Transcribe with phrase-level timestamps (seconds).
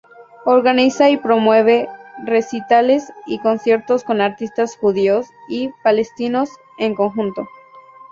[0.45, 1.87] Organiza y promueve
[2.25, 7.47] recitales y conciertos con artistas judíos y palestinos en conjunto.